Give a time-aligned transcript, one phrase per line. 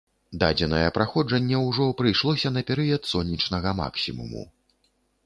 [0.43, 4.43] Дадзенае праходжанне ўжо прыйшлося на перыяд сонечнага максімуму.